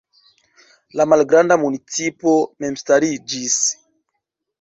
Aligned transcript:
La 1.01 1.05
malgranda 1.11 1.57
municipo 1.63 2.33
memstariĝis. 2.65 3.59